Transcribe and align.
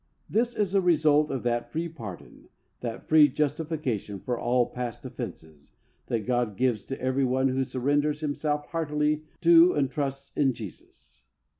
This 0.27 0.55
is 0.55 0.73
a 0.73 0.81
result 0.81 1.29
of 1.29 1.43
that 1.43 1.71
free 1.71 1.87
pardon, 1.87 2.49
that 2.79 3.07
free 3.07 3.27
justification 3.27 4.19
for 4.19 4.35
all 4.35 4.65
past 4.71 5.05
offences', 5.05 5.73
that 6.07 6.25
God 6.25 6.57
gives 6.57 6.83
to 6.85 6.99
every 6.99 7.23
one 7.23 7.49
who 7.49 7.63
surrenders 7.63 8.21
himself 8.21 8.65
heartily 8.69 9.25
to 9.41 9.73
and 9.73 9.91
trusts 9.91 10.31
in 10.35 10.53
Jesus. 10.53 11.25